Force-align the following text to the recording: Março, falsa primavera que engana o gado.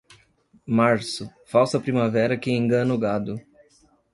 Março, 0.65 1.29
falsa 1.45 1.79
primavera 1.79 2.35
que 2.35 2.49
engana 2.49 2.91
o 2.91 2.97
gado. 2.97 3.39